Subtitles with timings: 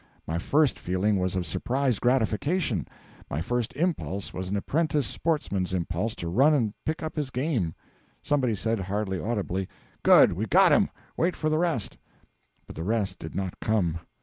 [0.25, 2.87] My first feeling was of surprised gratification;
[3.29, 7.75] my first impulse was an apprentice sportsman's impulse to run and pick up his game.
[8.23, 9.69] Somebody said, hardly audibly,
[10.01, 10.89] 'Good we've got him!
[11.17, 11.99] wait for the rest.'
[12.65, 13.99] But the rest did not come.